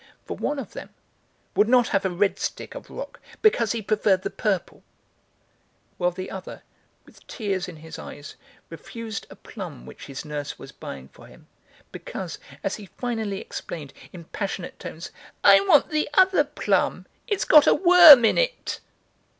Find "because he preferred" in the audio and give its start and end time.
3.43-4.23